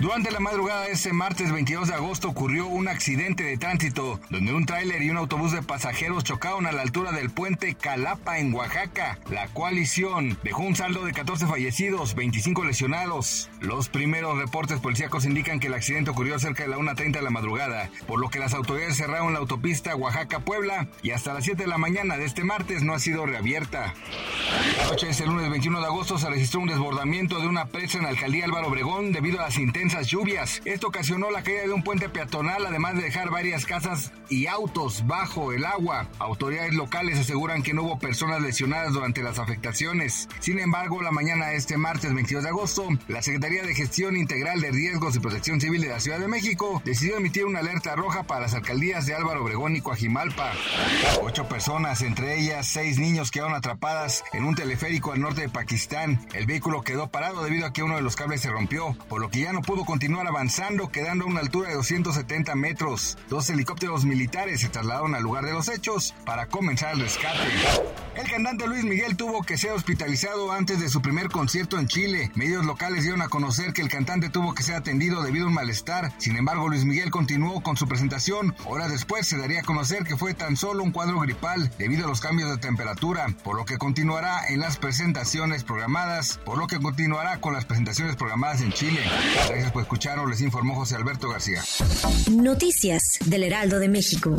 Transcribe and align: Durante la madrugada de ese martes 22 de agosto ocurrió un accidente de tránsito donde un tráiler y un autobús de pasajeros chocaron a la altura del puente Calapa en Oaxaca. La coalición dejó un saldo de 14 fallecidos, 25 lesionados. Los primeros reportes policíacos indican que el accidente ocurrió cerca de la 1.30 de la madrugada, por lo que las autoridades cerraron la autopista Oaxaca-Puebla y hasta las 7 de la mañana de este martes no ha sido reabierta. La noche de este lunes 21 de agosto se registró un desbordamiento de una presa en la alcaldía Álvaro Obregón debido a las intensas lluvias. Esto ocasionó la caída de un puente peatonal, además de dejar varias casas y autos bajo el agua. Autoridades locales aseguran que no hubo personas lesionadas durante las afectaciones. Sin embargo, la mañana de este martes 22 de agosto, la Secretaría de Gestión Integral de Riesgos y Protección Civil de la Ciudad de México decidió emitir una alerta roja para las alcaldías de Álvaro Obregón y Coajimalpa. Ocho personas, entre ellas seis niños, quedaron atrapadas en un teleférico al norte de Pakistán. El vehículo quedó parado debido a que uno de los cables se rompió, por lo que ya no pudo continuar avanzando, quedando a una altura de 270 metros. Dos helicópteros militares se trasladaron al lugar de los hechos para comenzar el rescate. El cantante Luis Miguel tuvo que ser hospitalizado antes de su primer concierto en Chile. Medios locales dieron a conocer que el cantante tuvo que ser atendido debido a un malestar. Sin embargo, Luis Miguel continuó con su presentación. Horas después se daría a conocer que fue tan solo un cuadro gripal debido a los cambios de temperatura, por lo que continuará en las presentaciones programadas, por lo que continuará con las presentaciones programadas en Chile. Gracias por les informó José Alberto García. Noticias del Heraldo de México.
Durante 0.00 0.30
la 0.30 0.38
madrugada 0.38 0.82
de 0.82 0.92
ese 0.92 1.12
martes 1.12 1.50
22 1.50 1.88
de 1.88 1.94
agosto 1.94 2.28
ocurrió 2.28 2.68
un 2.68 2.86
accidente 2.86 3.42
de 3.42 3.58
tránsito 3.58 4.20
donde 4.30 4.54
un 4.54 4.64
tráiler 4.64 5.02
y 5.02 5.10
un 5.10 5.16
autobús 5.16 5.50
de 5.50 5.60
pasajeros 5.60 6.22
chocaron 6.22 6.66
a 6.66 6.72
la 6.72 6.82
altura 6.82 7.10
del 7.10 7.30
puente 7.30 7.74
Calapa 7.74 8.38
en 8.38 8.54
Oaxaca. 8.54 9.18
La 9.28 9.48
coalición 9.48 10.38
dejó 10.44 10.62
un 10.62 10.76
saldo 10.76 11.04
de 11.04 11.12
14 11.12 11.48
fallecidos, 11.48 12.14
25 12.14 12.64
lesionados. 12.64 13.50
Los 13.60 13.88
primeros 13.88 14.38
reportes 14.38 14.78
policíacos 14.78 15.24
indican 15.24 15.58
que 15.58 15.66
el 15.66 15.74
accidente 15.74 16.10
ocurrió 16.10 16.38
cerca 16.38 16.62
de 16.62 16.68
la 16.68 16.78
1.30 16.78 17.14
de 17.14 17.22
la 17.22 17.30
madrugada, 17.30 17.90
por 18.06 18.20
lo 18.20 18.30
que 18.30 18.38
las 18.38 18.54
autoridades 18.54 18.96
cerraron 18.96 19.32
la 19.32 19.40
autopista 19.40 19.96
Oaxaca-Puebla 19.96 20.86
y 21.02 21.10
hasta 21.10 21.34
las 21.34 21.42
7 21.42 21.64
de 21.64 21.68
la 21.68 21.78
mañana 21.78 22.16
de 22.16 22.24
este 22.24 22.44
martes 22.44 22.84
no 22.84 22.94
ha 22.94 23.00
sido 23.00 23.26
reabierta. 23.26 23.94
La 24.78 24.90
noche 24.90 25.06
de 25.06 25.12
este 25.12 25.26
lunes 25.26 25.50
21 25.50 25.80
de 25.80 25.86
agosto 25.86 26.18
se 26.18 26.30
registró 26.30 26.60
un 26.60 26.68
desbordamiento 26.68 27.40
de 27.40 27.48
una 27.48 27.66
presa 27.66 27.98
en 27.98 28.04
la 28.04 28.10
alcaldía 28.10 28.44
Álvaro 28.44 28.68
Obregón 28.68 29.10
debido 29.10 29.40
a 29.40 29.42
las 29.42 29.58
intensas 29.58 29.87
lluvias. 30.06 30.60
Esto 30.64 30.88
ocasionó 30.88 31.30
la 31.30 31.42
caída 31.42 31.62
de 31.62 31.72
un 31.72 31.82
puente 31.82 32.08
peatonal, 32.08 32.66
además 32.66 32.94
de 32.96 33.02
dejar 33.02 33.30
varias 33.30 33.66
casas 33.66 34.12
y 34.28 34.46
autos 34.46 35.06
bajo 35.06 35.52
el 35.52 35.64
agua. 35.64 36.08
Autoridades 36.18 36.74
locales 36.74 37.18
aseguran 37.18 37.62
que 37.62 37.74
no 37.74 37.82
hubo 37.82 37.98
personas 37.98 38.42
lesionadas 38.42 38.92
durante 38.92 39.22
las 39.22 39.38
afectaciones. 39.38 40.28
Sin 40.40 40.58
embargo, 40.58 41.02
la 41.02 41.10
mañana 41.10 41.48
de 41.48 41.56
este 41.56 41.76
martes 41.76 42.14
22 42.14 42.42
de 42.44 42.50
agosto, 42.50 42.88
la 43.08 43.22
Secretaría 43.22 43.62
de 43.62 43.74
Gestión 43.74 44.16
Integral 44.16 44.60
de 44.60 44.70
Riesgos 44.70 45.16
y 45.16 45.20
Protección 45.20 45.60
Civil 45.60 45.80
de 45.80 45.88
la 45.88 46.00
Ciudad 46.00 46.18
de 46.18 46.28
México 46.28 46.82
decidió 46.84 47.16
emitir 47.16 47.46
una 47.46 47.60
alerta 47.60 47.96
roja 47.96 48.24
para 48.24 48.42
las 48.42 48.54
alcaldías 48.54 49.06
de 49.06 49.14
Álvaro 49.14 49.42
Obregón 49.42 49.76
y 49.76 49.80
Coajimalpa. 49.80 50.52
Ocho 51.22 51.48
personas, 51.48 52.02
entre 52.02 52.38
ellas 52.38 52.66
seis 52.66 52.98
niños, 52.98 53.30
quedaron 53.30 53.54
atrapadas 53.54 54.24
en 54.32 54.44
un 54.44 54.54
teleférico 54.54 55.12
al 55.12 55.20
norte 55.20 55.42
de 55.42 55.48
Pakistán. 55.48 56.26
El 56.34 56.46
vehículo 56.46 56.82
quedó 56.82 57.08
parado 57.10 57.42
debido 57.42 57.66
a 57.66 57.72
que 57.72 57.82
uno 57.82 57.96
de 57.96 58.02
los 58.02 58.16
cables 58.16 58.40
se 58.40 58.50
rompió, 58.50 58.96
por 59.08 59.20
lo 59.20 59.30
que 59.30 59.40
ya 59.40 59.52
no 59.52 59.62
pudo 59.62 59.77
continuar 59.84 60.26
avanzando, 60.26 60.90
quedando 60.90 61.24
a 61.24 61.28
una 61.28 61.40
altura 61.40 61.68
de 61.68 61.74
270 61.74 62.54
metros. 62.54 63.18
Dos 63.28 63.48
helicópteros 63.50 64.04
militares 64.04 64.60
se 64.60 64.68
trasladaron 64.68 65.14
al 65.14 65.22
lugar 65.22 65.44
de 65.44 65.52
los 65.52 65.68
hechos 65.68 66.14
para 66.24 66.46
comenzar 66.46 66.94
el 66.94 67.00
rescate. 67.00 67.38
El 68.16 68.28
cantante 68.28 68.66
Luis 68.66 68.84
Miguel 68.84 69.16
tuvo 69.16 69.42
que 69.42 69.56
ser 69.56 69.70
hospitalizado 69.70 70.50
antes 70.50 70.80
de 70.80 70.88
su 70.88 71.00
primer 71.00 71.28
concierto 71.28 71.78
en 71.78 71.86
Chile. 71.86 72.32
Medios 72.34 72.64
locales 72.64 73.02
dieron 73.02 73.22
a 73.22 73.28
conocer 73.28 73.72
que 73.72 73.80
el 73.82 73.88
cantante 73.88 74.28
tuvo 74.28 74.54
que 74.54 74.64
ser 74.64 74.74
atendido 74.74 75.22
debido 75.22 75.44
a 75.44 75.48
un 75.48 75.54
malestar. 75.54 76.12
Sin 76.18 76.36
embargo, 76.36 76.68
Luis 76.68 76.84
Miguel 76.84 77.10
continuó 77.10 77.62
con 77.62 77.76
su 77.76 77.86
presentación. 77.86 78.56
Horas 78.64 78.90
después 78.90 79.26
se 79.26 79.38
daría 79.38 79.60
a 79.60 79.64
conocer 79.64 80.02
que 80.02 80.16
fue 80.16 80.34
tan 80.34 80.56
solo 80.56 80.82
un 80.82 80.90
cuadro 80.90 81.20
gripal 81.20 81.70
debido 81.78 82.06
a 82.06 82.08
los 82.08 82.20
cambios 82.20 82.50
de 82.50 82.58
temperatura, 82.58 83.26
por 83.44 83.56
lo 83.56 83.64
que 83.64 83.78
continuará 83.78 84.48
en 84.48 84.60
las 84.60 84.78
presentaciones 84.78 85.62
programadas, 85.62 86.38
por 86.44 86.58
lo 86.58 86.66
que 86.66 86.80
continuará 86.80 87.40
con 87.40 87.54
las 87.54 87.66
presentaciones 87.66 88.16
programadas 88.16 88.62
en 88.62 88.72
Chile. 88.72 89.00
Gracias 89.68 89.72
por 89.72 89.82
les 90.26 90.40
informó 90.40 90.74
José 90.76 90.96
Alberto 90.96 91.28
García. 91.28 91.62
Noticias 92.30 93.18
del 93.26 93.44
Heraldo 93.44 93.78
de 93.78 93.88
México. 93.88 94.34